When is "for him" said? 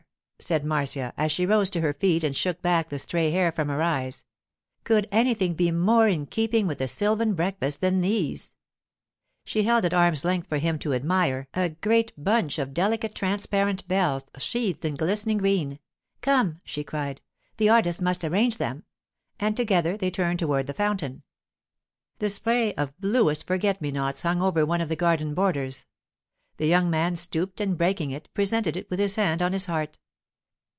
10.47-10.79